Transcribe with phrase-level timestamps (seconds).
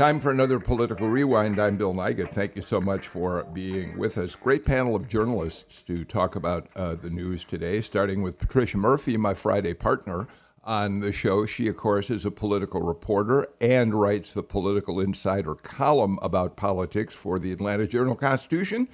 [0.00, 1.60] Time for another political rewind.
[1.60, 2.32] I'm Bill Nigut.
[2.32, 4.34] Thank you so much for being with us.
[4.34, 9.18] Great panel of journalists to talk about uh, the news today, starting with Patricia Murphy,
[9.18, 10.26] my Friday partner
[10.64, 11.44] on the show.
[11.44, 17.14] She, of course, is a political reporter and writes the Political Insider column about politics
[17.14, 18.88] for the Atlanta Journal Constitution.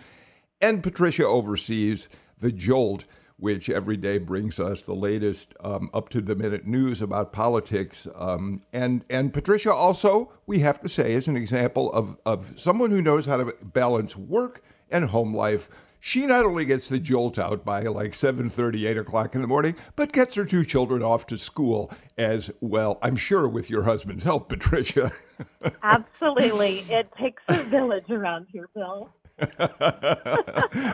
[0.60, 2.08] And Patricia oversees
[2.40, 3.04] the Jolt
[3.38, 8.08] which every day brings us the latest um, up to the minute news about politics.
[8.14, 12.90] Um, and, and Patricia also, we have to say, is an example of, of someone
[12.90, 15.68] who knows how to balance work and home life.
[16.00, 19.74] She not only gets the jolt out by like 7:30, 8 o'clock in the morning,
[19.96, 22.98] but gets her two children off to school as well.
[23.02, 25.10] I'm sure with your husband's help, Patricia.
[25.82, 29.10] Absolutely, it takes a village around here, Bill.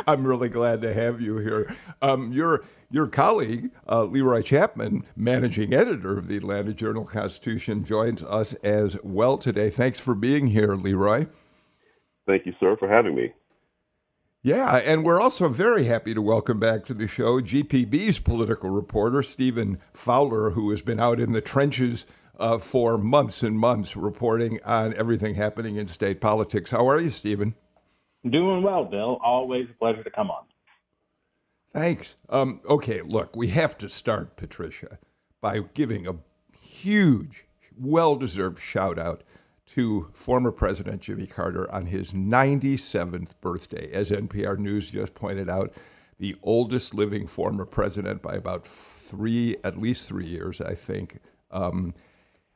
[0.06, 1.76] I'm really glad to have you here.
[2.00, 8.22] Um, your your colleague uh, Leroy Chapman, managing editor of the Atlanta Journal Constitution, joins
[8.22, 9.70] us as well today.
[9.70, 11.26] Thanks for being here, Leroy.
[12.26, 13.32] Thank you, sir, for having me.
[14.42, 19.22] Yeah, and we're also very happy to welcome back to the show GPB's political reporter,
[19.22, 22.06] Stephen Fowler, who has been out in the trenches
[22.40, 26.72] uh, for months and months reporting on everything happening in state politics.
[26.72, 27.54] How are you, Stephen?
[28.28, 29.18] Doing well, Bill.
[29.22, 30.44] Always a pleasure to come on.
[31.72, 32.16] Thanks.
[32.28, 34.98] Um, okay, look, we have to start, Patricia,
[35.40, 36.16] by giving a
[36.56, 39.22] huge, well deserved shout out
[39.74, 43.90] to former President Jimmy Carter on his 97th birthday.
[43.90, 45.72] As NPR News just pointed out,
[46.18, 51.18] the oldest living former president by about three, at least three years, I think.
[51.50, 51.94] Um,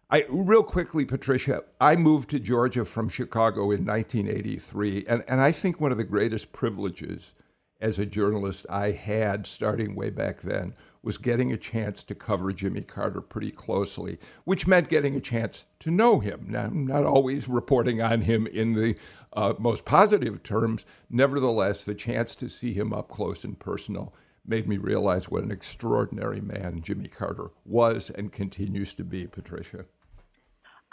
[0.09, 1.65] I real quickly, Patricia.
[1.81, 6.05] I moved to Georgia from Chicago in 1983, and, and I think one of the
[6.05, 7.35] greatest privileges
[7.81, 12.53] as a journalist I had starting way back then was getting a chance to cover
[12.53, 16.47] Jimmy Carter pretty closely, which meant getting a chance to know him.
[16.49, 18.95] Now, not always reporting on him in the
[19.33, 20.85] uh, most positive terms.
[21.11, 24.15] Nevertheless, the chance to see him up close and personal
[24.47, 29.87] made me realize what an extraordinary man Jimmy Carter was and continues to be, Patricia.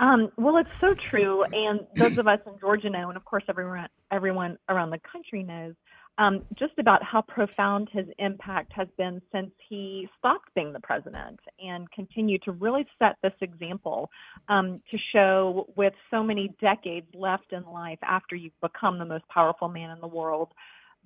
[0.04, 3.46] Um, well, it's so true, and those of us in Georgia know, and of course
[3.48, 5.76] everyone everyone around the country knows,
[6.18, 11.40] um, just about how profound his impact has been since he stopped being the president
[11.58, 14.10] and continued to really set this example
[14.50, 19.24] um, to show, with so many decades left in life after you've become the most
[19.30, 20.50] powerful man in the world,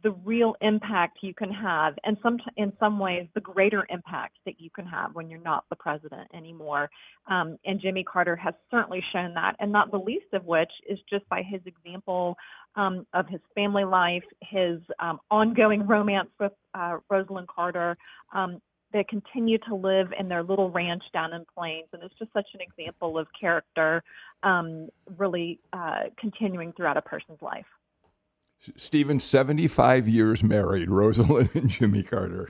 [0.04, 4.60] the real impact you can have and some in some ways the greater impact that
[4.60, 6.90] you can have when you're not the president anymore
[7.30, 11.00] um, and jimmy carter has certainly shown that and not the least of which is
[11.10, 12.36] just by his example
[12.76, 17.98] um, of his family life his um, ongoing romance with uh, rosalynn carter
[18.34, 18.62] um,
[18.94, 22.48] they continue to live in their little ranch down in Plains, and it's just such
[22.54, 24.02] an example of character
[24.44, 24.88] um,
[25.18, 27.66] really uh, continuing throughout a person's life.
[28.76, 32.50] Stephen, 75 years married, Rosalynn and Jimmy Carter.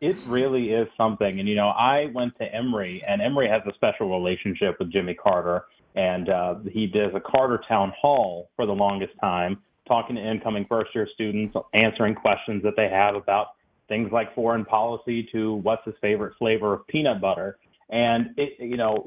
[0.00, 1.38] It really is something.
[1.40, 5.14] And, you know, I went to Emory, and Emory has a special relationship with Jimmy
[5.14, 5.64] Carter.
[5.94, 10.64] And uh, he does a Carter Town Hall for the longest time, talking to incoming
[10.68, 13.48] first year students, answering questions that they have about
[13.88, 17.58] things like foreign policy to what's his favorite flavor of peanut butter.
[17.90, 19.04] And it, you know,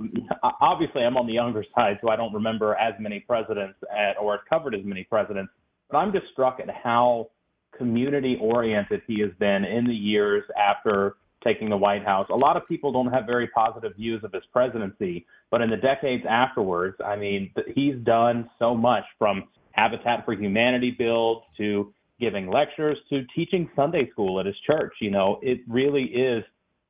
[0.61, 4.41] obviously I'm on the younger side, so I don't remember as many presidents at, or
[4.47, 5.51] covered as many presidents
[5.89, 7.29] but I'm just struck at how
[7.77, 12.27] community oriented he has been in the years after taking the White House.
[12.29, 15.77] A lot of people don't have very positive views of his presidency, but in the
[15.77, 22.49] decades afterwards, I mean, he's done so much from Habitat for Humanity builds to giving
[22.49, 24.93] lectures to teaching Sunday school at his church.
[25.01, 26.43] You know, it really is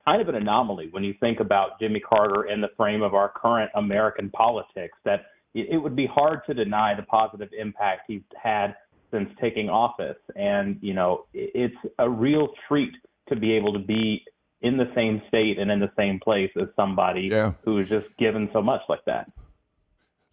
[0.06, 3.30] kind of an anomaly when you think about Jimmy Carter in the frame of our
[3.30, 5.26] current American politics that
[5.56, 8.76] it would be hard to deny the positive impact he's had
[9.14, 10.18] since taking office.
[10.36, 12.94] And, you know, it's a real treat
[13.30, 14.24] to be able to be
[14.62, 17.54] in the same state and in the same place as somebody yeah.
[17.64, 19.30] who is just given so much like that.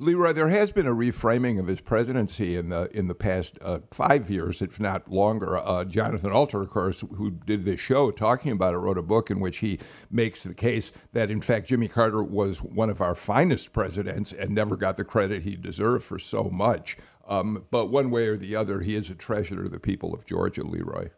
[0.02, 3.80] Leroy, there has been a reframing of his presidency in the in the past uh,
[3.90, 5.58] five years, if not longer.
[5.58, 9.30] Uh, Jonathan Alter, of course, who did this show talking about it, wrote a book
[9.30, 9.78] in which he
[10.10, 14.54] makes the case that, in fact, Jimmy Carter was one of our finest presidents and
[14.54, 16.96] never got the credit he deserved for so much.
[17.30, 20.26] Um, but one way or the other, he is a treasure to the people of
[20.26, 21.10] Georgia, Leroy.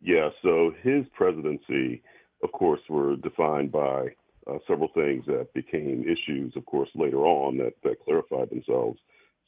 [0.00, 2.02] Yeah, so his presidency,
[2.42, 4.08] of course, were defined by
[4.46, 8.98] uh, several things that became issues, of course, later on that, that clarified themselves.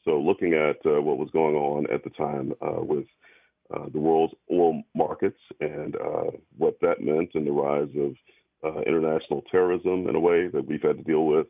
[0.05, 3.07] So, looking at uh, what was going on at the time uh, with
[3.73, 8.15] uh, the world's oil markets and uh, what that meant, and the rise of
[8.65, 11.47] uh, international terrorism in a way that we've had to deal with.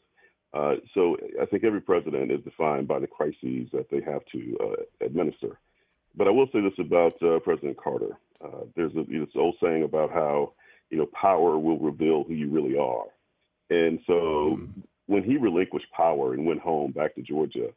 [0.95, 5.59] So, I think every president is defined by the crises that they have to administer.
[6.17, 8.19] But I will say this about President Carter.
[8.75, 10.55] there's a, this old saying about how
[10.91, 13.07] you know power will reveal who you really are.
[13.71, 14.81] And so mm-hmm.
[15.07, 17.69] when he relinquished power and went home back to Georgia,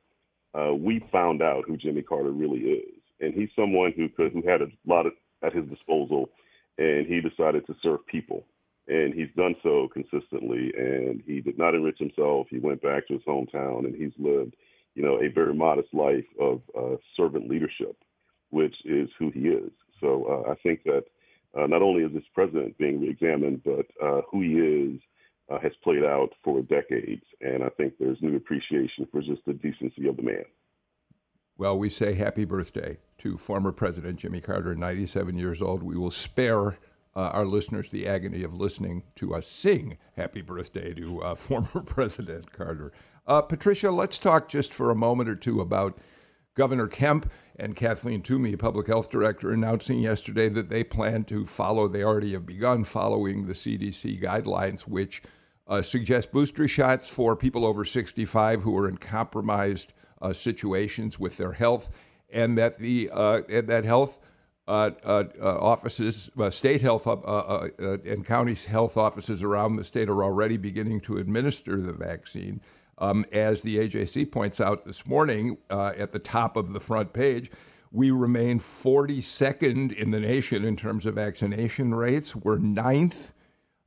[0.53, 2.99] uh, we found out who Jimmy Carter really is.
[3.21, 6.29] And he's someone who could, who had a lot of, at his disposal,
[6.77, 8.43] and he decided to serve people.
[8.87, 10.71] And he's done so consistently.
[10.77, 12.47] And he did not enrich himself.
[12.49, 14.55] He went back to his hometown, and he's lived,
[14.95, 17.97] you know, a very modest life of uh, servant leadership,
[18.49, 19.71] which is who he is.
[20.01, 21.05] So uh, I think that
[21.57, 25.01] uh, not only is this president being reexamined, but uh, who he is
[25.49, 27.23] uh, has played out for decades.
[27.41, 30.43] And I think there's new appreciation for just the decency of the man.
[31.57, 35.83] Well, we say happy birthday to former President Jimmy Carter, 97 years old.
[35.83, 36.77] We will spare
[37.15, 41.81] uh, our listeners the agony of listening to us sing happy birthday to uh, former
[41.85, 42.91] President Carter.
[43.25, 45.97] Uh, Patricia, let's talk just for a moment or two about
[46.55, 51.87] Governor Kemp and Kathleen Toomey, public health director, announcing yesterday that they plan to follow,
[51.87, 55.21] they already have begun following the CDC guidelines, which
[55.67, 61.37] uh, suggest booster shots for people over 65 who are in compromised uh, situations with
[61.37, 61.89] their health,
[62.29, 64.19] and that the uh, and that health
[64.65, 70.55] Uh, uh, uh, offices, state health and county health offices around the state are already
[70.55, 72.61] beginning to administer the vaccine.
[72.97, 77.51] Um, as the AJC points out this morning at the top of the front page,
[77.91, 82.33] we remain 42nd in the nation in terms of vaccination rates.
[82.33, 83.33] We're ninth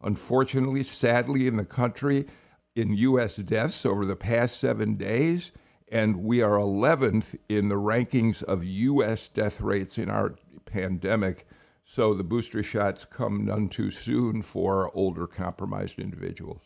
[0.02, 2.26] unfortunately, sadly, in the country
[2.74, 3.36] in U.S.
[3.36, 5.52] deaths over the past seven days.
[5.90, 9.28] And we are 11th in the rankings of U.S.
[9.28, 10.34] death rates in our
[10.66, 11.46] pandemic.
[11.84, 16.62] So the booster shots come none too soon for older compromised individuals.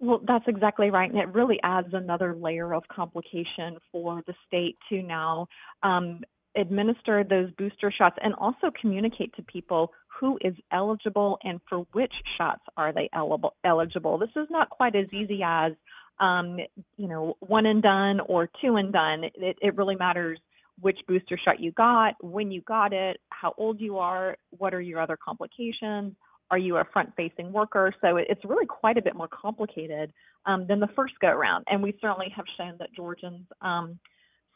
[0.00, 1.08] Well, that's exactly right.
[1.08, 5.46] And it really adds another layer of complication for the state to now
[5.84, 6.22] um,
[6.56, 12.12] administer those booster shots and also communicate to people who is eligible and for which
[12.36, 14.18] shots are they eligible.
[14.18, 15.72] This is not quite as easy as
[16.20, 16.58] um,
[16.96, 19.24] you know one and done or two and done.
[19.34, 20.38] It, it really matters
[20.80, 24.80] which booster shot you got, when you got it, how old you are, what are
[24.80, 26.14] your other complications,
[26.50, 27.94] are you a front facing worker?
[28.00, 30.12] So it's really quite a bit more complicated
[30.44, 31.64] um, than the first go around.
[31.70, 33.98] And we certainly have shown that Georgians um,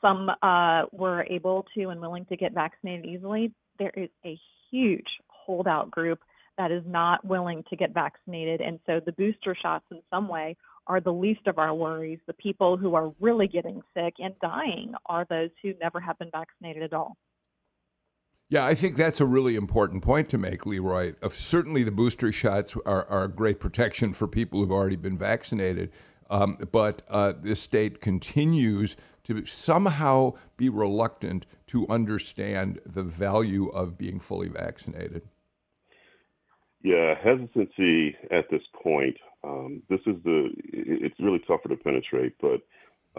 [0.03, 3.53] some uh, were able to and willing to get vaccinated easily.
[3.79, 4.39] There is a
[4.71, 6.21] huge holdout group
[6.59, 8.61] that is not willing to get vaccinated.
[8.61, 12.19] And so the booster shots, in some way, are the least of our worries.
[12.27, 16.31] The people who are really getting sick and dying are those who never have been
[16.31, 17.17] vaccinated at all.
[18.49, 21.15] Yeah, I think that's a really important point to make, Leroy.
[21.21, 25.91] Uh, certainly, the booster shots are, are great protection for people who've already been vaccinated.
[26.31, 33.99] Um, but uh, the state continues to somehow be reluctant to understand the value of
[33.99, 35.23] being fully vaccinated.
[36.83, 39.17] Yeah, hesitancy at this point.
[39.47, 40.51] Um, this is the.
[40.73, 42.61] It's really tougher to penetrate, but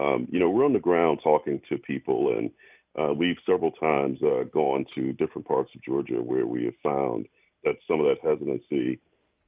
[0.02, 2.50] um, you know we're on the ground talking to people, and
[2.98, 7.26] uh, we've several times uh, gone to different parts of Georgia where we have found
[7.64, 8.98] that some of that hesitancy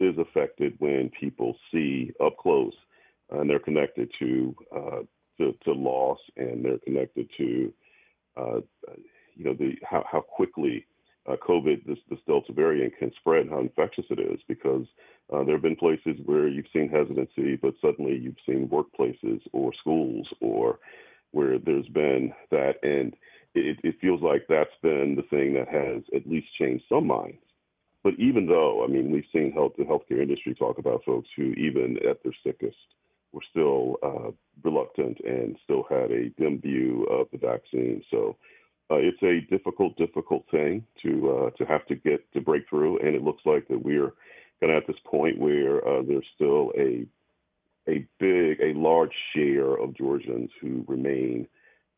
[0.00, 2.72] is affected when people see up close
[3.30, 5.00] and they're connected to uh,
[5.38, 7.72] to, to, loss, and they're connected to
[8.37, 8.60] uh,
[9.34, 10.84] you know the how, how quickly
[11.28, 14.40] uh, COVID this this Delta variant can spread, and how infectious it is.
[14.49, 14.87] Because
[15.32, 19.72] uh, there have been places where you've seen hesitancy, but suddenly you've seen workplaces or
[19.80, 20.78] schools or
[21.32, 23.14] where there's been that, and
[23.54, 27.38] it, it feels like that's been the thing that has at least changed some minds.
[28.02, 31.52] But even though, I mean, we've seen health the healthcare industry talk about folks who,
[31.52, 32.76] even at their sickest,
[33.32, 34.30] were still uh,
[34.64, 38.02] reluctant and still had a dim view of the vaccine.
[38.10, 38.37] So
[38.90, 42.99] uh, it's a difficult, difficult thing to uh, to have to get to break through,
[42.99, 44.12] and it looks like that we're
[44.61, 47.07] kind of at this point where uh, there's still a
[47.88, 51.49] a big, a large share of Georgians who remain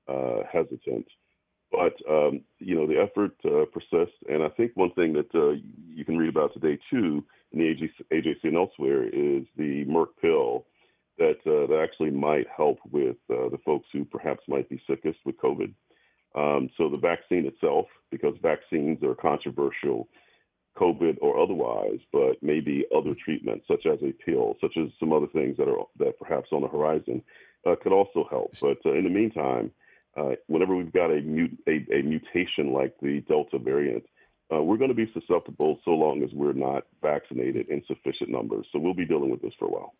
[0.08, 1.06] uh, hesitant.
[1.70, 6.04] But um, you know the effort uh, persists, and I think one thing that you
[6.04, 10.66] can read about today too in the AJC, AJC and elsewhere is the Merck pill
[11.18, 15.18] that uh, that actually might help with uh, the folks who perhaps might be sickest
[15.24, 15.72] with COVID.
[16.34, 20.08] Um, so the vaccine itself, because vaccines are controversial
[20.78, 25.26] COVID or otherwise, but maybe other treatments such as a pill, such as some other
[25.26, 27.22] things that are that perhaps on the horizon
[27.66, 28.52] uh, could also help.
[28.60, 29.70] But uh, in the meantime,
[30.16, 34.04] uh, whenever we've got a, mut- a, a, mutation like the Delta variant,
[34.52, 38.66] uh, we're going to be susceptible so long as we're not vaccinated in sufficient numbers.
[38.72, 39.94] So we'll be dealing with this for a while.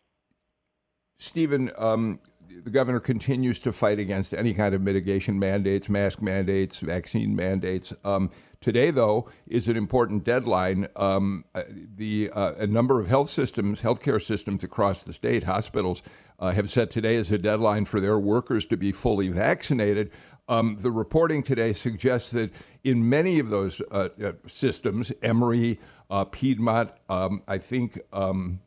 [1.17, 2.19] Stephen, um,
[2.63, 7.93] the governor continues to fight against any kind of mitigation mandates, mask mandates, vaccine mandates.
[8.03, 8.29] Um,
[8.61, 10.87] today, though, is an important deadline.
[10.95, 16.01] Um, uh, the uh, a number of health systems, healthcare systems across the state, hospitals,
[16.39, 20.11] uh, have set today as a deadline for their workers to be fully vaccinated.
[20.47, 22.51] Um, the reporting today suggests that
[22.83, 25.79] in many of those uh, uh, systems, Emory,
[26.09, 28.59] uh, Piedmont, um, I think um,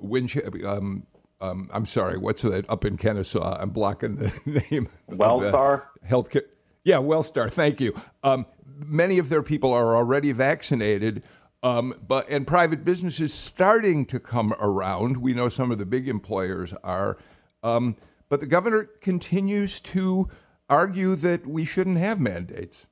[0.00, 1.02] Winchester.
[1.46, 3.58] Um, I'm sorry, what's that up in Kennesaw?
[3.60, 4.32] I'm blocking the
[4.70, 4.88] name.
[5.10, 6.44] Wellstar Healthcare.
[6.84, 7.50] Yeah, Wellstar.
[7.50, 8.00] Thank you.
[8.22, 8.46] Um,
[8.78, 11.24] many of their people are already vaccinated,
[11.62, 15.18] um, but and private businesses starting to come around.
[15.18, 17.18] We know some of the big employers are,
[17.62, 17.96] um,
[18.28, 20.28] but the governor continues to
[20.68, 22.86] argue that we shouldn't have mandates.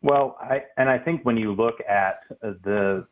[0.00, 3.06] Well, I, and I think when you look at the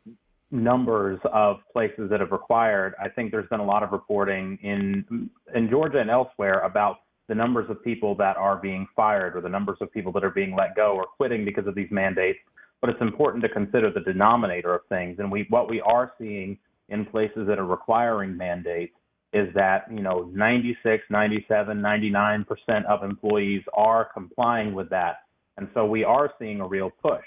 [0.51, 5.29] numbers of places that have required, I think there's been a lot of reporting in
[5.53, 9.49] in Georgia and elsewhere about the numbers of people that are being fired or the
[9.49, 12.39] numbers of people that are being let go or quitting because of these mandates.
[12.79, 15.17] But it's important to consider the denominator of things.
[15.19, 16.57] And we what we are seeing
[16.89, 18.93] in places that are requiring mandates
[19.33, 25.17] is that, you know, 96, 97, 99% of employees are complying with that.
[25.57, 27.25] And so we are seeing a real push.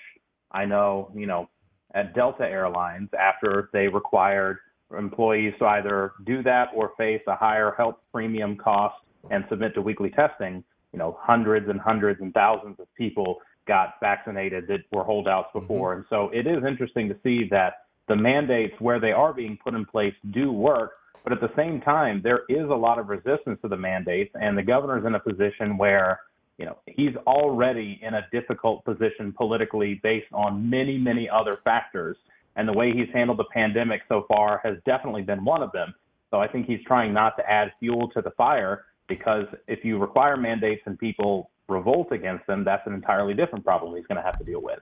[0.51, 1.49] I know, you know,
[1.95, 4.59] at Delta Airlines after they required
[4.97, 8.97] employees to either do that or face a higher health premium cost
[9.31, 10.65] and submit to weekly testing.
[10.93, 15.61] You know, hundreds and hundreds and thousands of people got vaccinated that were holdouts mm-hmm.
[15.61, 15.93] before.
[15.93, 15.99] Mm-hmm.
[15.99, 19.75] And so it is interesting to see that the mandates where they are being put
[19.75, 20.93] in place do work.
[21.23, 24.57] But at the same time, there is a lot of resistance to the mandates, and
[24.57, 26.19] the governor's in a position where
[26.61, 32.19] you know, he's already in a difficult position politically based on many, many other factors.
[32.55, 35.95] And the way he's handled the pandemic so far has definitely been one of them.
[36.31, 39.97] So I think he's trying not to add fuel to the fire because if you
[39.97, 44.23] require mandates and people revolt against them, that's an entirely different problem he's going to
[44.23, 44.81] have to deal with.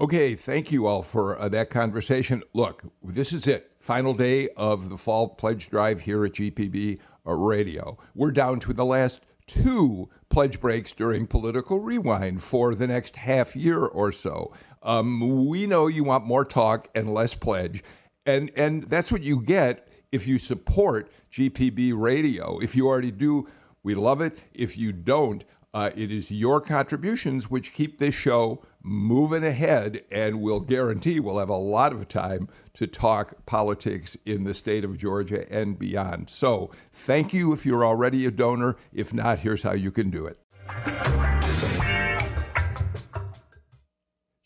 [0.00, 2.42] Okay, thank you all for uh, that conversation.
[2.54, 3.72] Look, this is it.
[3.78, 7.98] Final day of the fall pledge drive here at GPB uh, Radio.
[8.14, 13.56] We're down to the last two pledge breaks during political rewind for the next half
[13.56, 14.52] year or so.
[14.82, 17.82] Um, we know you want more talk and less pledge,
[18.24, 22.58] and and that's what you get if you support GPB Radio.
[22.60, 23.48] If you already do,
[23.82, 24.38] we love it.
[24.54, 25.44] If you don't,
[25.74, 31.38] uh, it is your contributions which keep this show moving ahead, and we'll guarantee we'll
[31.38, 36.30] have a lot of time to talk politics in the state of Georgia and beyond.
[36.30, 38.76] So, thank you if you're already a donor.
[38.92, 40.38] If not, here's how you can do it.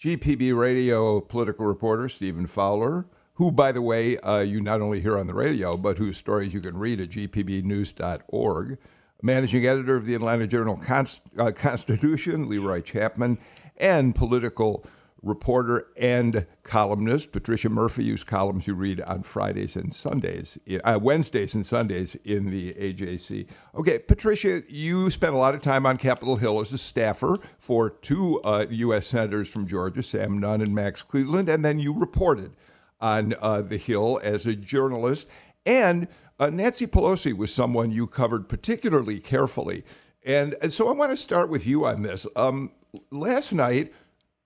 [0.01, 5.17] GPB radio political reporter Stephen Fowler, who, by the way, uh, you not only hear
[5.17, 8.79] on the radio, but whose stories you can read at gpbnews.org
[9.23, 13.39] managing editor of the Atlanta Journal Const- uh, Constitution, Leroy Chapman,
[13.83, 14.87] and political
[15.23, 21.55] reporter and columnist Patricia Murphy, whose columns you read on Fridays and Sundays, uh, Wednesdays
[21.55, 23.47] and Sundays in the AJC.
[23.77, 27.91] Okay, Patricia, you spent a lot of time on Capitol Hill as a staffer for
[27.91, 29.07] two uh, U.S.
[29.07, 32.53] senators from Georgia, Sam Nunn and Max Cleland, and then you reported
[33.01, 35.27] on uh, the Hill as a journalist.
[35.65, 36.09] And
[36.41, 39.85] uh, Nancy Pelosi was someone you covered particularly carefully.
[40.25, 42.27] And, and so I want to start with you on this.
[42.35, 42.73] Um,
[43.11, 43.93] last night,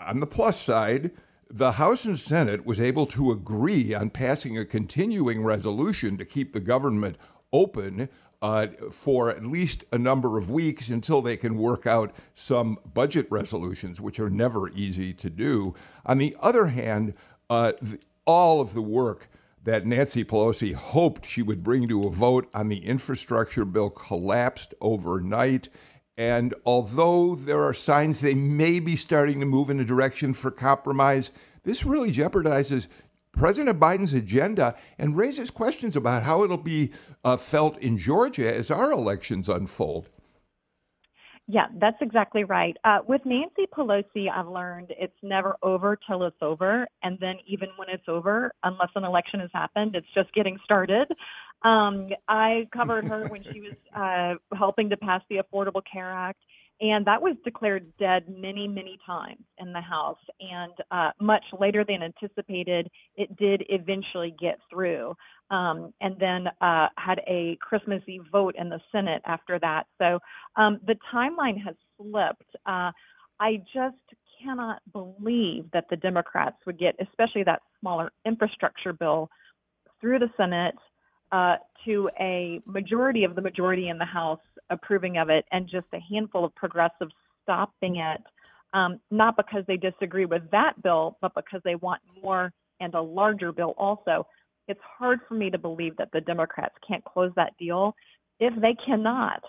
[0.00, 1.10] on the plus side,
[1.48, 6.52] the House and Senate was able to agree on passing a continuing resolution to keep
[6.52, 7.16] the government
[7.52, 8.08] open
[8.42, 13.26] uh, for at least a number of weeks until they can work out some budget
[13.30, 15.74] resolutions, which are never easy to do.
[16.04, 17.14] On the other hand,
[17.48, 19.28] uh, the, all of the work
[19.62, 24.74] that Nancy Pelosi hoped she would bring to a vote on the infrastructure bill collapsed
[24.80, 25.68] overnight.
[26.16, 30.50] And although there are signs they may be starting to move in a direction for
[30.50, 31.30] compromise,
[31.64, 32.88] this really jeopardizes
[33.32, 36.90] President Biden's agenda and raises questions about how it'll be
[37.22, 40.08] uh, felt in Georgia as our elections unfold.
[41.48, 42.76] Yeah, that's exactly right.
[42.82, 46.88] Uh, with Nancy Pelosi, I've learned it's never over till it's over.
[47.04, 51.06] And then even when it's over, unless an election has happened, it's just getting started.
[51.62, 56.40] Um, I covered her when she was uh, helping to pass the Affordable Care Act.
[56.80, 60.18] and that was declared dead many, many times in the House.
[60.40, 65.14] And uh, much later than anticipated, it did eventually get through,
[65.50, 69.86] um, and then uh, had a Christmas Eve vote in the Senate after that.
[69.98, 70.18] So
[70.56, 72.56] um, the timeline has slipped.
[72.66, 72.92] Uh,
[73.40, 73.96] I just
[74.42, 79.30] cannot believe that the Democrats would get, especially that smaller infrastructure bill,
[80.00, 80.74] through the Senate
[81.32, 84.40] uh, to a majority of the majority in the House
[84.70, 88.20] approving of it, and just a handful of progressives stopping it,
[88.74, 93.00] um, not because they disagree with that bill, but because they want more and a
[93.00, 94.26] larger bill also.
[94.68, 97.94] It's hard for me to believe that the Democrats can't close that deal.
[98.40, 99.42] If they cannot,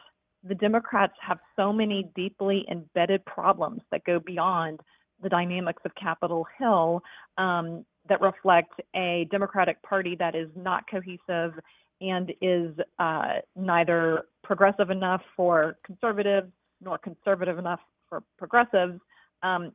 [0.48, 4.80] the Democrats have so many deeply embedded problems that go beyond
[5.22, 7.02] the dynamics of Capitol Hill
[7.38, 11.54] um, that reflect a Democratic Party that is not cohesive
[12.02, 19.00] and is uh, neither progressive enough for conservatives nor conservative enough for progressives.
[19.44, 19.72] Um,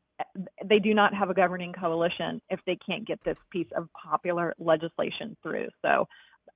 [0.64, 4.54] they do not have a governing coalition if they can't get this piece of popular
[4.58, 5.68] legislation through.
[5.82, 6.06] So,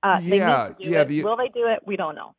[0.03, 1.03] uh, yeah, yeah.
[1.03, 1.79] The, Will they do it?
[1.85, 2.33] We don't know.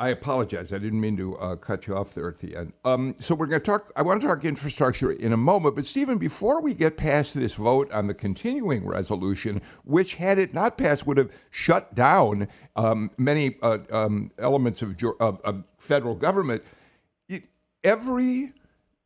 [0.00, 0.72] I apologize.
[0.72, 2.72] I didn't mean to uh, cut you off there at the end.
[2.86, 3.92] Um, so we're going to talk.
[3.94, 7.52] I want to talk infrastructure in a moment, but Stephen, before we get past this
[7.52, 13.10] vote on the continuing resolution, which had it not passed would have shut down um,
[13.18, 16.62] many uh, um, elements of, of, of, federal government,
[17.28, 17.44] it,
[17.84, 18.54] every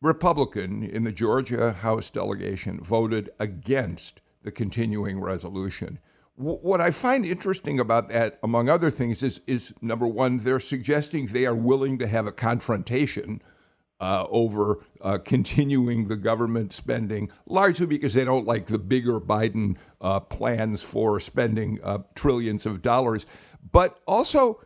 [0.00, 5.98] Republican in the Georgia House delegation voted against the continuing resolution
[6.36, 11.26] what I find interesting about that, among other things, is, is number one, they're suggesting
[11.26, 13.40] they are willing to have a confrontation
[14.00, 19.76] uh, over uh, continuing the government spending, largely because they don't like the bigger Biden
[20.00, 23.24] uh, plans for spending uh, trillions of dollars.
[23.70, 24.60] But also,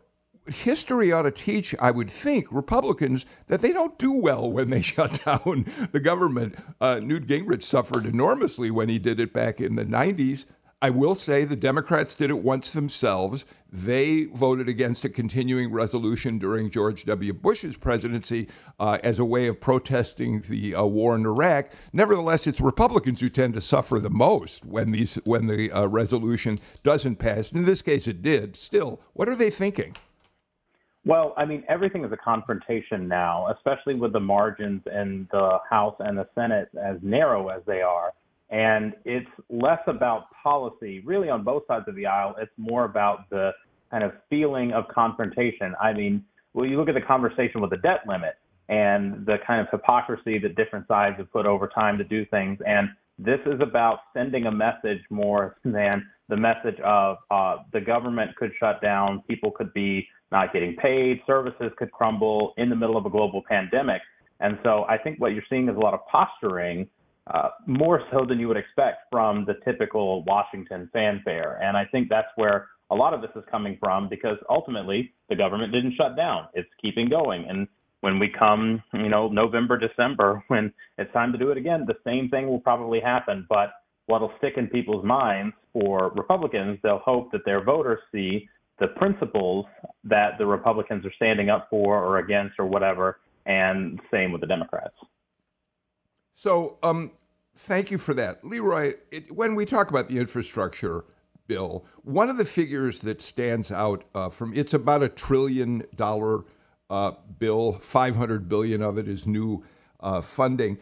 [0.47, 4.81] history ought to teach, I would think, Republicans that they don't do well when they
[4.83, 6.55] shut down the government.
[6.81, 10.45] Uh, Newt Gingrich suffered enormously when he did it back in the 90s.
[10.81, 13.43] I will say the Democrats did it once themselves.
[13.69, 17.33] They voted against a continuing resolution during George W.
[17.33, 18.47] Bush's presidency
[18.79, 21.71] uh, as a way of protesting the uh, war in Iraq.
[21.91, 26.61] Nevertheless, it's Republicans who tend to suffer the most when these when the uh, resolution
[26.81, 27.51] doesn't pass.
[27.51, 28.55] In this case, it did.
[28.55, 29.97] Still, what are they thinking?
[31.05, 35.95] Well, I mean, everything is a confrontation now, especially with the margins in the House
[35.99, 38.13] and the Senate as narrow as they are.
[38.49, 42.35] And it's less about policy, really, on both sides of the aisle.
[42.39, 43.51] It's more about the
[43.91, 45.75] kind of feeling of confrontation.
[45.79, 48.35] I mean, well, you look at the conversation with the debt limit
[48.67, 52.59] and the kind of hypocrisy that different sides have put over time to do things.
[52.65, 58.35] And this is about sending a message more than the message of uh, the government
[58.35, 62.97] could shut down, people could be not getting paid, services could crumble in the middle
[62.97, 64.01] of a global pandemic.
[64.39, 66.87] And so I think what you're seeing is a lot of posturing
[67.33, 71.59] uh, more so than you would expect from the typical Washington fanfare.
[71.61, 75.35] And I think that's where a lot of this is coming from because ultimately the
[75.35, 76.47] government didn't shut down.
[76.53, 77.45] It's keeping going.
[77.47, 77.67] And
[78.01, 81.97] when we come, you know, November, December, when it's time to do it again, the
[82.03, 83.45] same thing will probably happen.
[83.47, 83.71] But
[84.07, 88.47] what'll stick in people's minds for Republicans, they'll hope that their voters see
[88.79, 89.65] the principles
[90.05, 94.47] that the Republicans are standing up for or against or whatever, and same with the
[94.47, 94.95] Democrats.
[96.39, 97.11] So, um,
[97.53, 98.45] thank you for that.
[98.45, 101.03] Leroy, it, when we talk about the infrastructure
[101.47, 106.45] bill, one of the figures that stands out uh, from it's about a trillion dollar
[106.89, 109.65] uh, bill, 500 billion of it is new
[109.99, 110.77] uh, funding.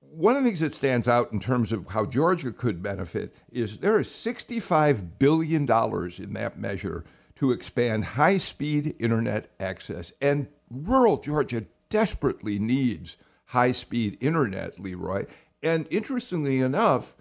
[0.00, 3.78] One of the things that stands out in terms of how Georgia could benefit is
[3.78, 10.12] there is $65 billion in that measure to expand high speed internet access.
[10.20, 13.16] And rural Georgia desperately needs
[13.50, 15.26] high speed internet, Leroy.
[15.62, 17.16] And interestingly enough,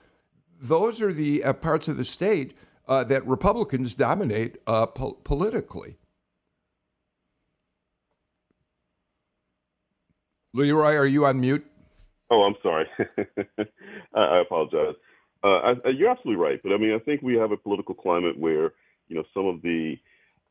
[0.61, 2.55] those are the uh, parts of the state
[2.87, 5.97] uh, that Republicans dominate uh, po- politically.
[10.53, 11.65] Leroy, are you on mute?
[12.29, 12.85] Oh, I'm sorry.
[14.13, 14.95] I, apologize.
[15.43, 18.37] Uh, I, you're absolutely right, but I mean, I think we have a political climate
[18.37, 18.73] where
[19.07, 19.95] you know some of the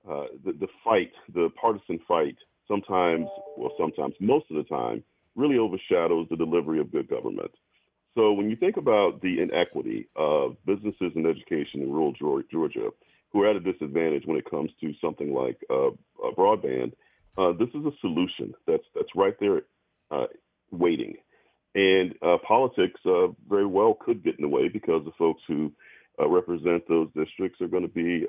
[0.08, 2.36] uh, the, the fight, the partisan fight,
[2.66, 5.04] sometimes, well, sometimes, most of the time,
[5.38, 7.52] really overshadows the delivery of good government.
[8.14, 12.12] So when you think about the inequity of businesses and education in rural
[12.50, 12.90] Georgia,
[13.30, 15.90] who are at a disadvantage when it comes to something like uh,
[16.36, 16.92] broadband,
[17.36, 19.62] uh, this is a solution that's that's right there,
[20.10, 20.26] uh,
[20.72, 21.14] waiting.
[21.76, 25.72] And uh, politics uh, very well could get in the way because the folks who
[26.20, 28.26] uh, represent those districts are going to be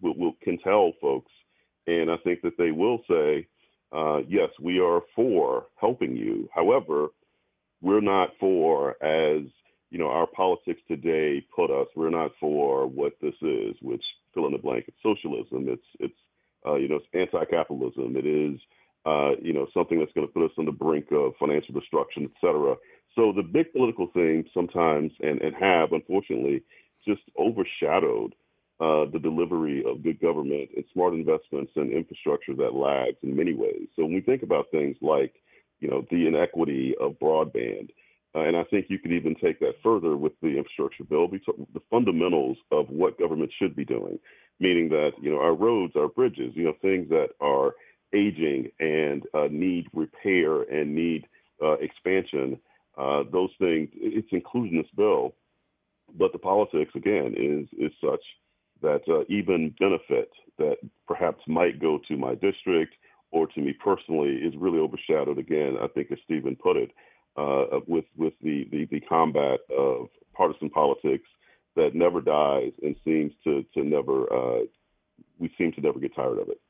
[0.00, 1.32] will, will can tell folks,
[1.88, 3.48] and I think that they will say,
[3.92, 6.48] uh, yes, we are for helping you.
[6.54, 7.08] However,
[7.80, 9.42] we're not for as
[9.90, 11.86] you know our politics today put us.
[11.94, 14.02] We're not for what this is, which
[14.34, 14.84] fill in the blank.
[14.88, 15.68] It's socialism.
[15.68, 16.14] It's it's
[16.66, 18.16] uh, you know it's anti-capitalism.
[18.16, 18.60] It is
[19.04, 22.24] uh, you know something that's going to put us on the brink of financial destruction,
[22.24, 22.74] et cetera.
[23.14, 26.62] So the big political things sometimes and and have unfortunately
[27.06, 28.34] just overshadowed
[28.80, 33.54] uh, the delivery of good government and smart investments and infrastructure that lags in many
[33.54, 33.88] ways.
[33.96, 35.34] So when we think about things like,
[35.80, 37.90] you know, the inequity of broadband,
[38.34, 41.80] uh, and I think you could even take that further with the infrastructure bill, the
[41.90, 44.18] fundamentals of what government should be doing,
[44.60, 47.74] meaning that, you know, our roads, our bridges, you know, things that are
[48.14, 51.26] aging and uh, need repair and need
[51.62, 52.58] uh, expansion,
[52.98, 55.34] uh, those things, it's included in this bill.
[56.18, 58.22] But the politics, again, is is such
[58.82, 62.94] that uh, even benefit that perhaps might go to my district
[63.30, 65.76] or to me personally is really overshadowed again.
[65.80, 66.90] I think, as Stephen put it,
[67.36, 71.28] uh, with with the, the, the combat of partisan politics
[71.74, 74.60] that never dies and seems to to never uh,
[75.38, 76.60] we seem to never get tired of it.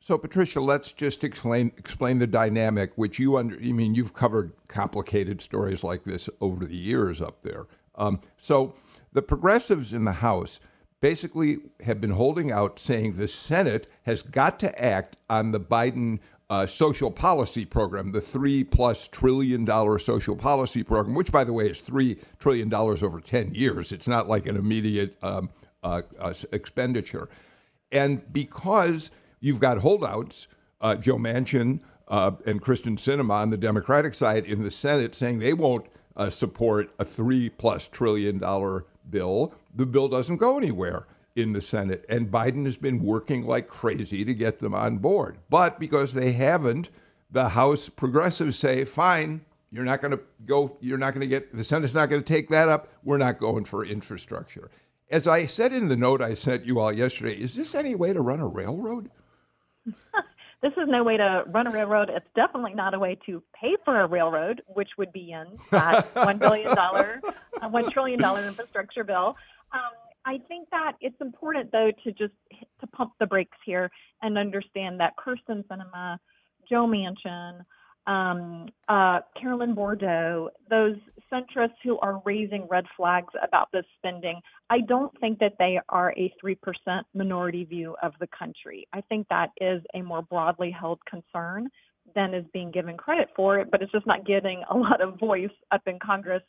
[0.00, 3.56] So, Patricia, let's just explain explain the dynamic, which you under.
[3.56, 7.66] I mean, you've covered complicated stories like this over the years up there.
[7.94, 8.74] Um, so,
[9.12, 10.58] the progressives in the House
[11.02, 16.20] basically have been holding out saying the Senate has got to act on the Biden
[16.48, 21.52] uh, social policy program, the three plus trillion dollar social policy program, which, by the
[21.52, 23.90] way, is three trillion dollars over 10 years.
[23.90, 25.50] It's not like an immediate um,
[25.82, 27.28] uh, uh, expenditure.
[27.90, 29.10] And because
[29.40, 30.46] you've got holdouts,
[30.80, 35.40] uh, Joe Manchin uh, and Kyrsten Sinema on the Democratic side in the Senate saying
[35.40, 35.86] they won't
[36.16, 41.60] uh, support a three plus trillion dollar bill, the bill doesn't go anywhere in the
[41.60, 42.04] Senate.
[42.08, 45.38] And Biden has been working like crazy to get them on board.
[45.48, 46.88] But because they haven't,
[47.30, 51.56] the House progressives say, fine, you're not going to go, you're not going to get,
[51.56, 52.88] the Senate's not going to take that up.
[53.02, 54.70] We're not going for infrastructure.
[55.10, 58.12] As I said in the note I sent you all yesterday, is this any way
[58.12, 59.10] to run a railroad?
[60.62, 62.08] this is no way to run a railroad.
[62.08, 66.06] It's definitely not a way to pay for a railroad, which would be in that
[66.24, 67.20] one billion dollar,
[67.60, 69.36] uh, one trillion dollar infrastructure bill.
[69.72, 69.90] Um,
[70.24, 72.34] I think that it's important though to just
[72.80, 73.90] to pump the brakes here
[74.22, 76.18] and understand that Kyrsten Sinema,
[76.68, 77.64] Joe Manchin,
[78.06, 80.96] um, uh, Carolyn Bourdeaux, those
[81.32, 84.40] centrists who are raising red flags about this spending,
[84.70, 86.56] I don't think that they are a 3%
[87.14, 88.86] minority view of the country.
[88.92, 91.68] I think that is a more broadly held concern
[92.14, 95.18] than is being given credit for it, but it's just not getting a lot of
[95.18, 96.42] voice up in Congress.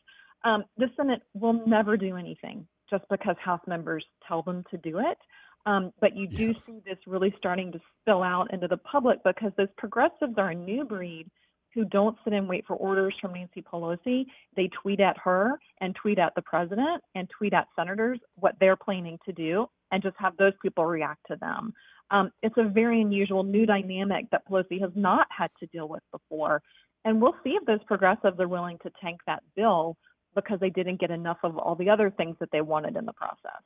[0.43, 5.00] Um, the Senate will never do anything just because House members tell them to do
[5.00, 5.17] it.
[5.65, 9.54] Um, but you do see this really starting to spill out into the public because
[9.58, 11.30] those progressives are a new breed
[11.74, 14.26] who don't sit and wait for orders from Nancy Pelosi.
[14.56, 18.76] They tweet at her and tweet at the president and tweet at senators what they're
[18.76, 21.74] planning to do and just have those people react to them.
[22.12, 26.04] Um, it's a very unusual new dynamic that Pelosi has not had to deal with
[26.12, 26.62] before.
[27.06, 29.98] And we'll see if those progressives are willing to tank that bill
[30.36, 33.14] because they didn't get enough of all the other things that they wanted in the
[33.14, 33.62] process.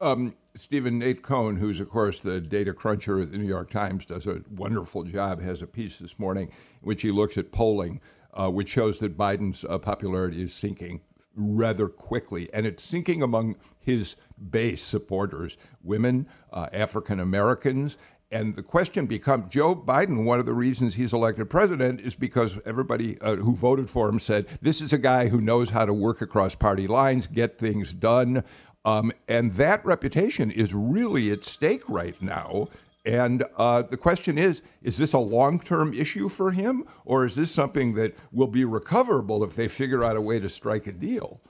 [0.00, 4.04] Um, Stephen Nate Cohn, who's of course the data cruncher at the New York Times,
[4.04, 5.40] does a wonderful job.
[5.40, 8.00] Has a piece this morning in which he looks at polling,
[8.34, 11.00] uh, which shows that Biden's uh, popularity is sinking
[11.34, 14.16] rather quickly, and it's sinking among his
[14.50, 17.96] base supporters, women, uh, African Americans.
[18.32, 22.58] And the question becomes Joe Biden, one of the reasons he's elected president is because
[22.66, 25.94] everybody uh, who voted for him said, this is a guy who knows how to
[25.94, 28.42] work across party lines, get things done.
[28.86, 32.68] Um, and that reputation is really at stake right now.
[33.04, 37.34] And uh, the question is is this a long term issue for him, or is
[37.34, 40.92] this something that will be recoverable if they figure out a way to strike a
[40.92, 41.40] deal?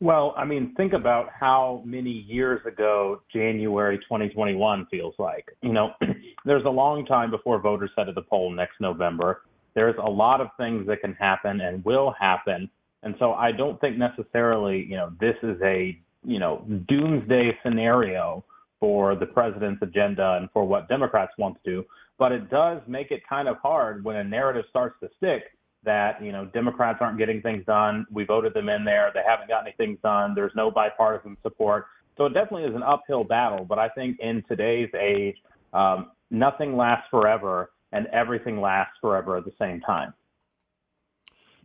[0.00, 5.46] Well, I mean, think about how many years ago January 2021 feels like.
[5.62, 5.92] You know,
[6.44, 9.42] there's a long time before voters head to the poll next November.
[9.74, 12.70] There's a lot of things that can happen and will happen.
[13.02, 18.44] And so I don't think necessarily, you know, this is a you know, doomsday scenario
[18.78, 21.84] for the president's agenda and for what Democrats want to do.
[22.18, 25.42] But it does make it kind of hard when a narrative starts to stick
[25.84, 28.06] that, you know, Democrats aren't getting things done.
[28.10, 29.10] We voted them in there.
[29.14, 30.34] They haven't gotten anything done.
[30.34, 31.86] There's no bipartisan support.
[32.18, 33.64] So it definitely is an uphill battle.
[33.64, 35.36] But I think in today's age,
[35.72, 40.12] um, nothing lasts forever and everything lasts forever at the same time.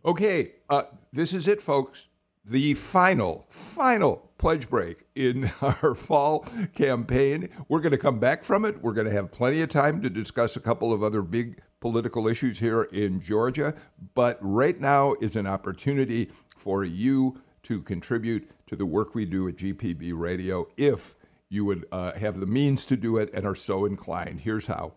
[0.04, 2.06] Okay, uh, this is it, folks
[2.46, 7.48] the final, final pledge break in our fall campaign.
[7.68, 8.82] We're going to come back from it.
[8.82, 12.28] We're going to have plenty of time to discuss a couple of other big political
[12.28, 13.74] issues here in Georgia.
[14.14, 19.48] But right now is an opportunity for you to contribute to the work we do
[19.48, 21.14] at GPB Radio if
[21.48, 24.40] you would uh, have the means to do it and are so inclined.
[24.40, 24.94] Here's how.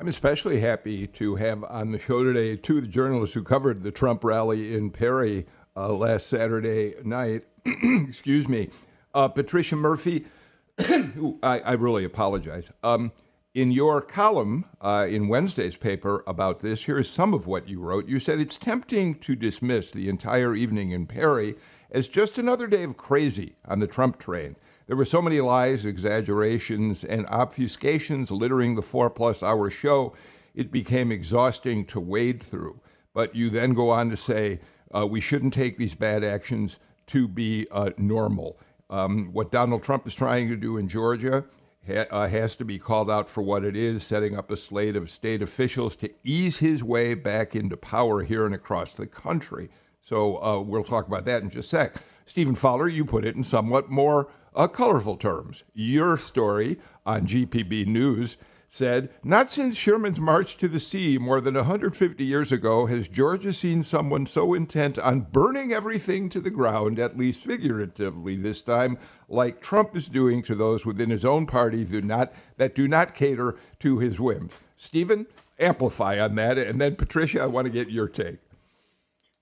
[0.00, 3.82] I'm especially happy to have on the show today two of the journalists who covered
[3.82, 5.44] the Trump rally in Perry
[5.76, 7.42] uh, last Saturday night.
[7.66, 8.70] Excuse me.
[9.12, 10.24] Uh, Patricia Murphy,
[10.78, 12.72] I, I, really apologize.
[12.82, 13.12] Um,
[13.52, 17.78] in your column uh, in Wednesday's paper about this, here is some of what you
[17.78, 18.08] wrote.
[18.08, 21.56] You said it's tempting to dismiss the entire evening in Perry
[21.90, 24.56] as just another day of crazy on the Trump train.
[24.90, 30.14] There were so many lies, exaggerations, and obfuscations littering the four plus hour show,
[30.52, 32.80] it became exhausting to wade through.
[33.14, 34.58] But you then go on to say,
[34.92, 38.58] uh, we shouldn't take these bad actions to be uh, normal.
[38.90, 41.44] Um, what Donald Trump is trying to do in Georgia
[41.86, 44.96] ha- uh, has to be called out for what it is, setting up a slate
[44.96, 49.70] of state officials to ease his way back into power here and across the country.
[50.02, 51.94] So uh, we'll talk about that in just a sec.
[52.26, 55.64] Stephen Fowler, you put it in somewhat more uh, colorful terms.
[55.74, 58.36] Your story on GPB News
[58.68, 63.52] said, Not since Sherman's march to the sea more than 150 years ago has Georgia
[63.52, 68.96] seen someone so intent on burning everything to the ground, at least figuratively this time,
[69.28, 73.14] like Trump is doing to those within his own party do not, that do not
[73.14, 74.52] cater to his whims.
[74.76, 75.26] Stephen,
[75.58, 76.56] amplify on that.
[76.56, 78.38] And then, Patricia, I want to get your take.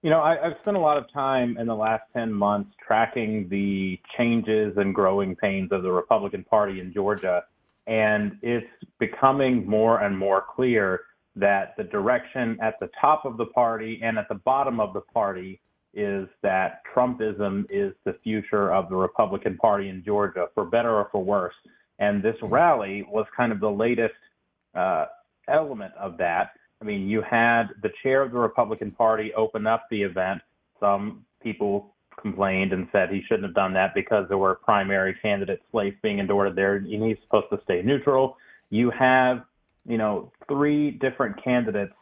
[0.03, 3.49] You know, I, have spent a lot of time in the last 10 months tracking
[3.49, 7.45] the changes and growing pains of the Republican Party in Georgia.
[7.89, 8.67] And it's
[9.01, 11.01] becoming more and more clear
[11.35, 15.01] that the direction at the top of the party and at the bottom of the
[15.01, 15.61] party
[15.95, 21.09] is that Trumpism is the future of the Republican Party in Georgia, for better or
[21.11, 21.55] for worse.
[21.99, 24.15] And this rally was kind of the latest
[24.75, 25.07] uh,
[25.49, 26.53] element of that.
[26.81, 30.41] I mean, you had the chair of the Republican Party open up the event.
[30.79, 35.61] Some people complained and said he shouldn't have done that because there were primary candidate
[35.71, 38.37] slates being endorsed there, and he's supposed to stay neutral.
[38.71, 39.45] You have,
[39.87, 41.95] you know, three different candidates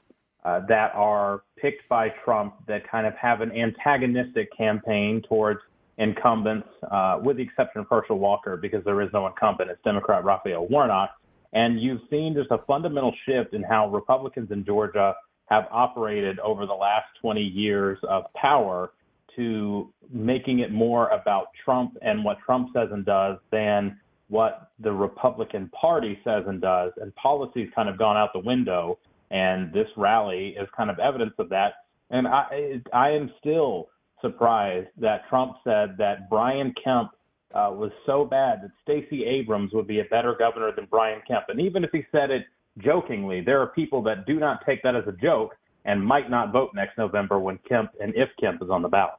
[0.44, 5.60] uh, that are picked by Trump that kind of have an antagonistic campaign towards
[5.98, 9.70] incumbents, uh, with the exception of Herschel Walker, because there is no incumbent.
[9.70, 11.10] It's Democrat Raphael Warnock.
[11.52, 15.14] And you've seen just a fundamental shift in how Republicans in Georgia
[15.46, 18.90] have operated over the last 20 years of power
[19.36, 24.90] to making it more about Trump and what Trump says and does than what the
[24.90, 26.92] Republican Party says and does.
[26.96, 28.98] And policy's kind of gone out the window.
[29.30, 31.74] And this rally is kind of evidence of that.
[32.10, 33.88] And I, I am still
[34.20, 37.10] surprised that Trump said that Brian Kemp
[37.56, 41.44] uh, was so bad that Stacey Abrams would be a better governor than Brian Kemp.
[41.48, 42.44] And even if he said it
[42.78, 46.52] jokingly, there are people that do not take that as a joke and might not
[46.52, 49.14] vote next November when Kemp and if Kemp is on the ballot.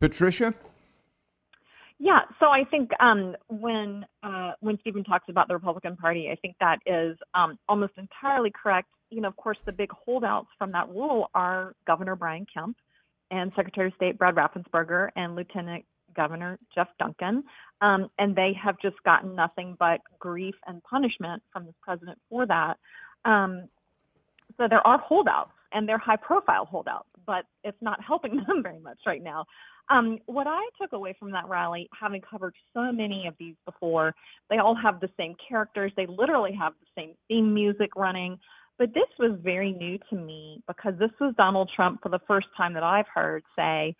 [0.00, 0.52] Patricia?
[2.00, 6.34] Yeah, so I think um, when uh, when Stephen talks about the Republican Party, I
[6.34, 8.88] think that is um, almost entirely correct.
[9.10, 12.76] You know, of course, the big holdouts from that rule are Governor Brian Kemp
[13.30, 17.44] and Secretary of State Brad Raffensperger and Lieutenant Governor Jeff Duncan,
[17.80, 22.46] um, and they have just gotten nothing but grief and punishment from this president for
[22.46, 22.78] that.
[23.24, 23.68] Um,
[24.56, 28.98] so there are holdouts, and they're high-profile holdouts, but it's not helping them very much
[29.06, 29.44] right now.
[29.90, 34.14] Um, what I took away from that rally, having covered so many of these before,
[34.48, 35.92] they all have the same characters.
[35.96, 38.38] They literally have the same theme music running.
[38.78, 42.46] But this was very new to me because this was Donald Trump for the first
[42.56, 43.94] time that I've heard say,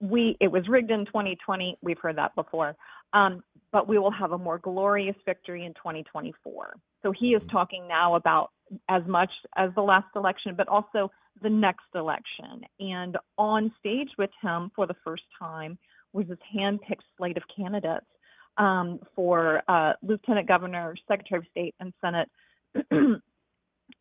[0.00, 1.78] we it was rigged in 2020.
[1.82, 2.76] We've heard that before.
[3.12, 6.74] Um, but we will have a more glorious victory in 2024.
[7.02, 8.50] So he is talking now about
[8.88, 11.10] as much as the last election, but also
[11.42, 12.62] the next election.
[12.78, 15.78] And on stage with him for the first time
[16.12, 18.06] was his hand-picked slate of candidates
[18.58, 22.28] um, for uh, Lieutenant Governor, Secretary of State, and Senate,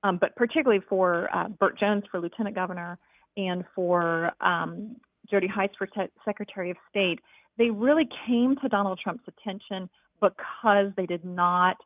[0.03, 2.99] um, but particularly for uh, Burt Jones for Lieutenant Governor
[3.35, 4.95] and for um,
[5.29, 7.19] Jody Hice for te- Secretary of State,
[7.57, 9.89] they really came to Donald Trump's attention
[10.21, 11.77] because they did not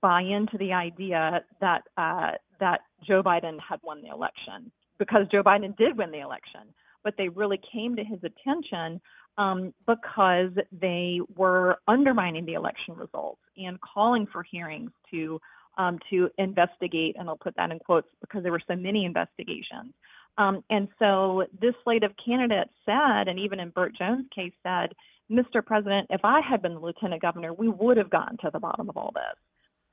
[0.00, 4.70] buy into the idea that uh, that Joe Biden had won the election.
[4.98, 6.60] Because Joe Biden did win the election,
[7.02, 9.00] but they really came to his attention
[9.38, 15.40] um, because they were undermining the election results and calling for hearings to
[15.78, 19.94] um, to investigate, and I'll put that in quotes because there were so many investigations.
[20.38, 24.92] Um, and so this slate of candidates said, and even in Burt Jones' case said,
[25.30, 25.64] Mr.
[25.64, 28.88] President, if I had been the lieutenant governor, we would have gotten to the bottom
[28.88, 29.38] of all this.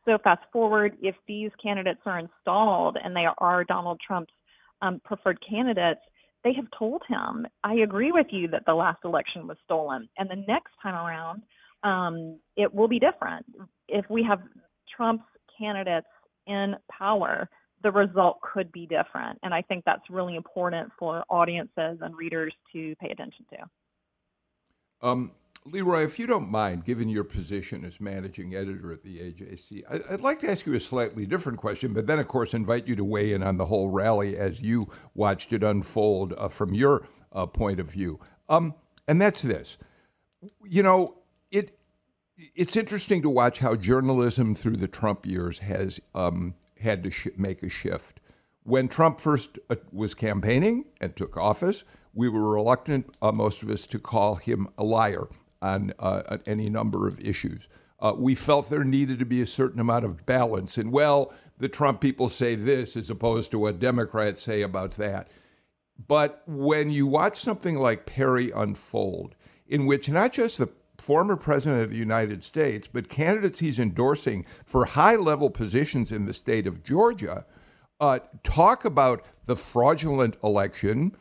[0.06, 4.34] So fast forward, if these candidates are installed and they are Donald Trump's
[4.82, 6.00] um, preferred candidates,
[6.44, 10.08] they have told him, I agree with you that the last election was stolen.
[10.18, 11.42] And the next time around,
[11.84, 13.46] um, it will be different.
[13.90, 14.40] If we have
[14.96, 15.26] Trump's
[15.60, 16.08] candidates
[16.48, 17.50] in power,
[17.84, 19.40] the result could be different.
[19.44, 25.08] And I think that's really important for audiences and readers to pay attention to.
[25.08, 25.32] Um,
[25.66, 30.22] Leroy, if you don't mind, given your position as managing editor at the AJC, I'd
[30.22, 33.04] like to ask you a slightly different question, but then, of course, invite you to
[33.04, 37.46] weigh in on the whole rally as you watched it unfold uh, from your uh,
[37.46, 38.20] point of view.
[38.50, 38.76] Um,
[39.08, 39.78] and that's this.
[40.64, 41.18] You know,
[41.52, 41.78] it
[42.56, 47.28] it's interesting to watch how journalism through the Trump years has um, had to sh-
[47.38, 48.20] make a shift.
[48.64, 53.70] When Trump first uh, was campaigning and took office, we were reluctant, uh, most of
[53.70, 55.28] us, to call him a liar
[55.62, 57.68] on uh, any number of issues.
[58.00, 60.78] Uh, we felt there needed to be a certain amount of balance.
[60.78, 65.30] And well, the Trump people say this as opposed to what Democrats say about that.
[66.08, 69.36] But when you watch something like Perry unfold,
[69.68, 74.46] in which not just the former president of the United States, but candidates he's endorsing
[74.66, 77.46] for high level positions in the state of Georgia,
[78.00, 81.16] uh, talk about the fraudulent election,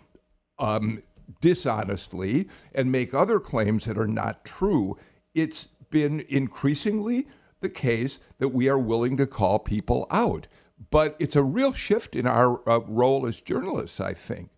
[0.58, 1.02] um,
[1.40, 4.96] dishonestly and make other claims that are not true,
[5.34, 7.26] it's been increasingly
[7.60, 10.46] the case that we are willing to call people out.
[10.90, 14.50] But it's a real shift in our uh, role as journalists, I think.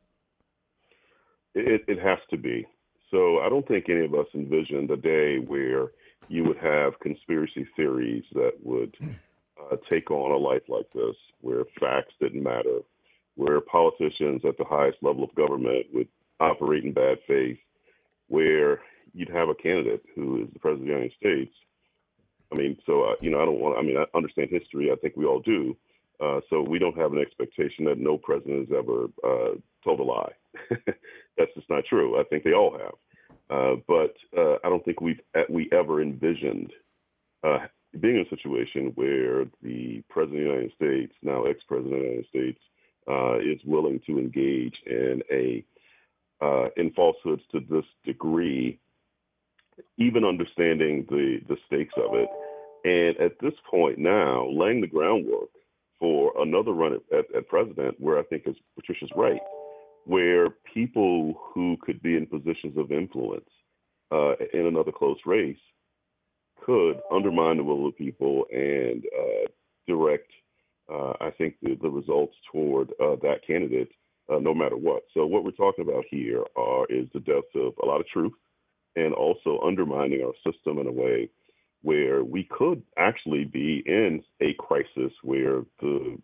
[1.55, 2.67] It, it has to be.
[3.11, 5.89] So I don't think any of us envisioned a day where
[6.29, 11.65] you would have conspiracy theories that would uh, take on a life like this, where
[11.81, 12.81] facts didn't matter,
[13.37, 16.09] where politicians at the highest level of government would
[16.41, 17.59] operate in bad faith,
[18.29, 18.81] where
[19.15, 21.55] you'd have a candidate who is the president of the United States.
[22.53, 23.79] I mean, so uh, you know, I don't want.
[23.79, 24.91] I mean, I understand history.
[24.91, 25.77] I think we all do.
[26.21, 30.03] Uh, so we don't have an expectation that no president has ever uh, told a
[30.03, 30.33] lie.
[31.37, 32.21] That's just not true.
[32.21, 32.95] I think they all have.
[33.51, 36.71] Uh, but uh, I don't think we've we ever envisioned
[37.43, 37.59] uh,
[38.01, 42.07] being in a situation where the president of the United States, now ex-president of the
[42.07, 42.61] United States,
[43.43, 45.65] is willing to engage in a
[46.41, 48.79] uh, in falsehoods to this degree,
[49.97, 52.29] even understanding the, the stakes of it.
[52.85, 55.51] And at this point now, laying the groundwork
[55.99, 59.41] for another run at, at, at president, where I think is Patricia's right,
[60.05, 63.49] where people who could be in positions of influence
[64.11, 65.59] uh, in another close race
[66.65, 69.49] could undermine the will of people and uh,
[69.87, 70.31] direct,
[70.93, 73.91] uh, I think, the, the results toward uh, that candidate
[74.31, 75.05] uh, no matter what.
[75.15, 78.33] So what we're talking about here are is the death of a lot of truth
[78.97, 81.31] and also undermining our system in a way
[81.83, 86.19] where we could actually be in a crisis where the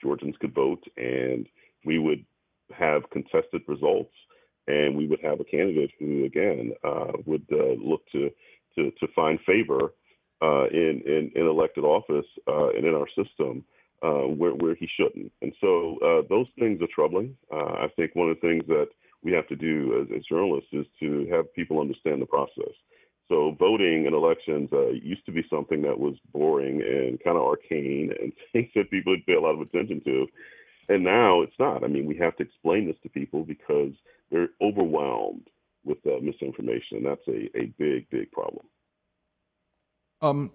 [0.00, 1.46] Georgians could vote and
[1.84, 2.24] we would
[2.72, 4.12] have contested results
[4.68, 8.30] and we would have a candidate who again uh, would uh, look to,
[8.76, 9.92] to, to find favor
[10.42, 13.64] uh, in, in, in elected office uh, and in our system
[14.02, 15.30] uh, where, where he shouldn't.
[15.40, 17.36] And so uh, those things are troubling.
[17.52, 18.88] I think one of the things that
[19.22, 22.72] we have to do as, as, journalists is to have people understand the process.
[23.28, 24.68] So voting in elections
[25.00, 29.12] used to be something that was boring and kind of arcane and things that people
[29.12, 30.26] would pay a lot of attention to.
[30.88, 31.84] And now it's not.
[31.84, 33.92] I mean, we have to explain this to people because
[34.30, 35.48] they're overwhelmed
[35.84, 38.66] with uh, misinformation, and that's a, a big, big problem.
[40.20, 40.52] Um,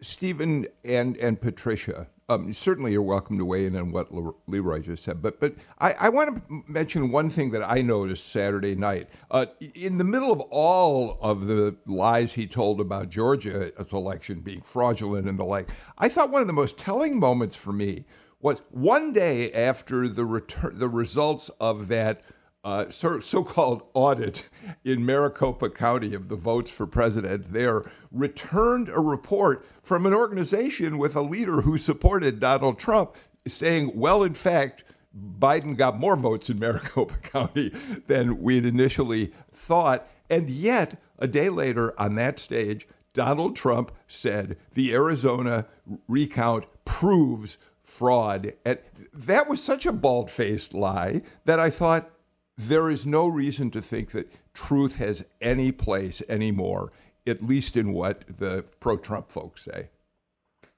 [0.00, 4.08] Stephen and and Patricia, um, certainly you're welcome to weigh in on what
[4.46, 8.28] Leroy just said, but but I, I want to mention one thing that I noticed
[8.28, 9.08] Saturday night.
[9.30, 14.62] Uh, in the middle of all of the lies he told about Georgia's election being
[14.62, 18.04] fraudulent and the like, I thought one of the most telling moments for me
[18.44, 22.20] was one day after the return, the results of that
[22.62, 24.44] uh, so called audit
[24.84, 30.98] in Maricopa County of the votes for president there returned a report from an organization
[30.98, 33.16] with a leader who supported Donald Trump
[33.48, 34.84] saying, well, in fact,
[35.16, 37.72] Biden got more votes in Maricopa County
[38.08, 40.06] than we had initially thought.
[40.28, 45.66] And yet, a day later on that stage, Donald Trump said the Arizona
[46.08, 47.56] recount proves
[47.94, 48.54] fraud.
[48.64, 48.78] And
[49.12, 52.10] that was such a bald faced lie that I thought,
[52.56, 56.92] there is no reason to think that truth has any place anymore,
[57.26, 59.88] at least in what the pro Trump folks say.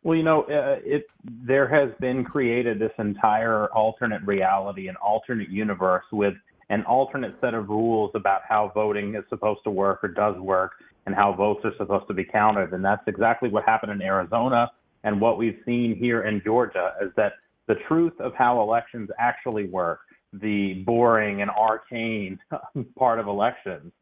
[0.02, 5.50] Well, you know, uh, it there has been created this entire alternate reality, an alternate
[5.50, 6.34] universe with
[6.70, 10.72] an alternate set of rules about how voting is supposed to work or does work
[11.06, 12.72] and how votes are supposed to be counted.
[12.72, 14.70] And that's exactly what happened in Arizona
[15.06, 17.32] and what we've seen here in Georgia is that
[17.68, 20.00] the truth of how elections actually work,
[20.34, 22.38] the boring and arcane
[22.98, 23.92] part of elections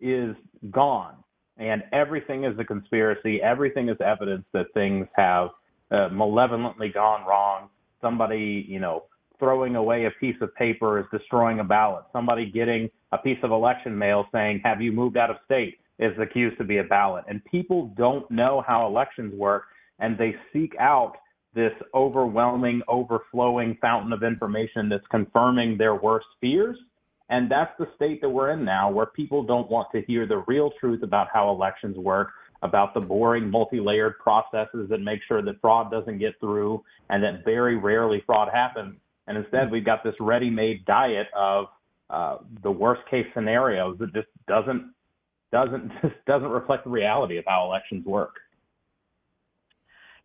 [0.00, 0.36] is
[0.70, 1.16] gone
[1.56, 3.40] and everything is a conspiracy.
[3.42, 5.48] Everything is evidence that things have
[5.90, 7.68] uh, malevolently gone wrong.
[8.00, 9.04] Somebody, you know,
[9.38, 12.04] throwing away a piece of paper is destroying a ballot.
[12.12, 16.18] Somebody getting a piece of election mail saying, "Have you moved out of state?" is
[16.18, 17.24] accused to be a ballot.
[17.28, 19.64] And people don't know how elections work,
[20.00, 21.14] and they seek out
[21.54, 26.76] this overwhelming, overflowing fountain of information that's confirming their worst fears
[27.30, 30.42] and that's the state that we're in now, where people don't want to hear the
[30.48, 32.32] real truth about how elections work,
[32.62, 37.22] about the boring, multi layered processes that make sure that fraud doesn't get through and
[37.22, 38.96] that very rarely fraud happens.
[39.28, 41.66] And instead, we've got this ready made diet of
[42.10, 44.92] uh, the worst case scenarios that just doesn't
[45.52, 48.34] doesn't just doesn't reflect the reality of how elections work.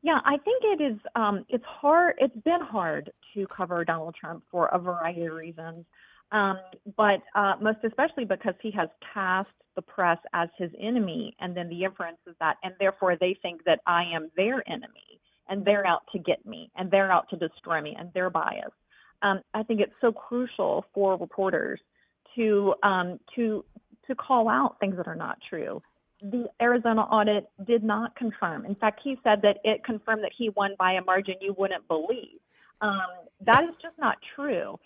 [0.06, 1.00] Yeah, I think it is.
[1.16, 2.14] Um, it's hard.
[2.20, 5.84] It's been hard to cover Donald Trump for a variety of reasons.
[6.32, 6.60] Um,
[6.96, 11.70] but uh, most especially because he has cast the press as his enemy, and then
[11.70, 15.88] the inference is that, and therefore they think that I am their enemy, and they're
[15.88, 18.78] out to get me, and they're out to destroy me, and they're biased.
[19.24, 21.80] Um, I think it's so crucial for reporters
[22.36, 23.66] to um, to
[24.06, 25.82] to call out things that are not true.
[26.22, 28.66] The Arizona audit did not confirm.
[28.66, 31.88] In fact, he said that it confirmed that he won by a margin you wouldn't
[31.88, 32.40] believe.
[32.82, 34.78] Um, that is just not true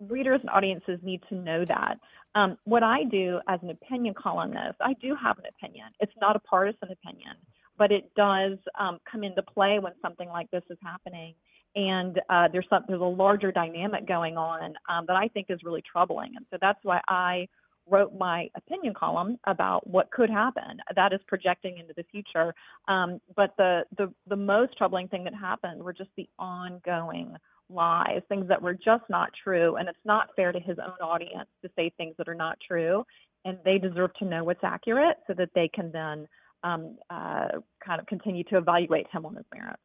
[0.00, 1.98] readers and audiences need to know that.
[2.34, 5.86] Um, what I do as an opinion columnist, I do have an opinion.
[6.00, 7.34] It's not a partisan opinion,
[7.76, 11.34] but it does um, come into play when something like this is happening.
[11.74, 15.60] And uh, there's some, there's a larger dynamic going on um, that I think is
[15.64, 16.32] really troubling.
[16.36, 17.48] And so that's why I
[17.90, 20.78] wrote my opinion column about what could happen.
[20.94, 22.54] That is projecting into the future.
[22.86, 27.36] Um, but the, the the most troubling thing that happened were just the ongoing
[27.70, 29.76] lies, things that were just not true.
[29.76, 33.04] And it's not fair to his own audience to say things that are not true.
[33.44, 36.26] And they deserve to know what's accurate so that they can then
[36.64, 37.48] um, uh,
[37.84, 39.82] kind of continue to evaluate him on his merits.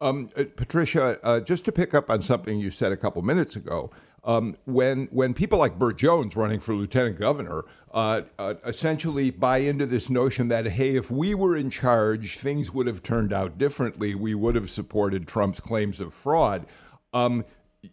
[0.00, 3.56] Um, uh, Patricia, uh, just to pick up on something you said a couple minutes
[3.56, 3.90] ago,
[4.24, 9.58] um, when when people like Burt Jones running for lieutenant governor uh, uh, essentially buy
[9.58, 13.58] into this notion that hey, if we were in charge, things would have turned out
[13.58, 14.14] differently.
[14.14, 16.66] We would have supported Trump's claims of fraud.
[17.12, 17.44] Um,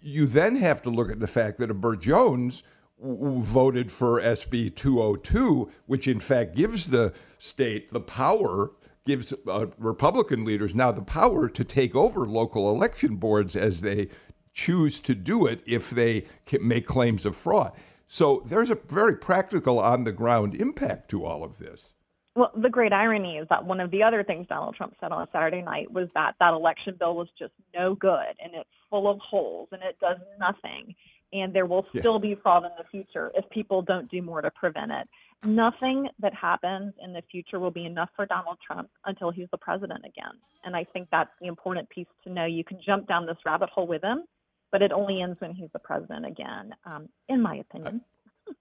[0.01, 2.63] you then have to look at the fact that a Burt Jones
[2.99, 8.71] w- voted for SB 202, which in fact gives the state the power
[9.05, 14.07] gives uh, Republican leaders now the power to take over local election boards as they
[14.53, 16.25] choose to do it if they
[16.59, 17.71] make claims of fraud.
[18.07, 21.89] So there's a very practical on the ground impact to all of this.
[22.35, 25.27] Well, the great irony is that one of the other things Donald Trump said on
[25.33, 29.19] Saturday night was that that election bill was just no good and it's full of
[29.19, 30.95] holes and it does nothing.
[31.33, 32.35] And there will still yeah.
[32.35, 35.07] be fraud in the future if people don't do more to prevent it.
[35.43, 39.57] Nothing that happens in the future will be enough for Donald Trump until he's the
[39.57, 40.33] president again.
[40.63, 42.45] And I think that's the important piece to know.
[42.45, 44.23] You can jump down this rabbit hole with him,
[44.71, 48.01] but it only ends when he's the president again, um, in my opinion.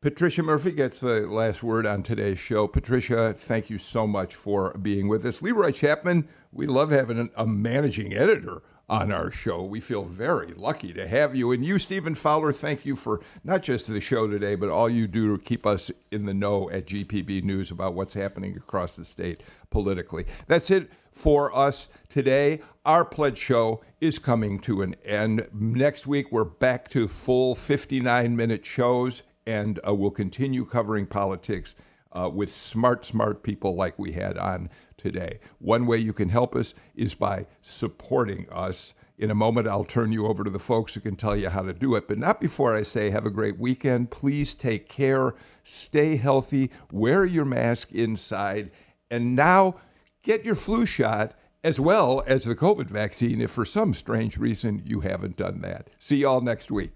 [0.00, 2.68] Patricia Murphy gets the last word on today's show.
[2.68, 5.40] Patricia, thank you so much for being with us.
[5.40, 9.62] Leroy Chapman, we love having a managing editor on our show.
[9.62, 11.52] We feel very lucky to have you.
[11.52, 15.06] And you, Stephen Fowler, thank you for not just the show today, but all you
[15.06, 19.04] do to keep us in the know at GPB News about what's happening across the
[19.04, 20.26] state politically.
[20.46, 22.60] That's it for us today.
[22.84, 25.48] Our pledge show is coming to an end.
[25.52, 31.74] Next week, we're back to full 59 minute shows, and uh, we'll continue covering politics
[32.14, 35.40] uh, with smart, smart people like we had on today.
[35.58, 38.94] One way you can help us is by supporting us.
[39.16, 41.62] In a moment, I'll turn you over to the folks who can tell you how
[41.62, 42.08] to do it.
[42.08, 44.10] But not before I say, have a great weekend.
[44.10, 48.70] Please take care, stay healthy, wear your mask inside,
[49.10, 49.76] and now
[50.22, 54.82] get your flu shot as well as the COVID vaccine if for some strange reason
[54.84, 55.88] you haven't done that.
[55.98, 56.92] See y'all next week.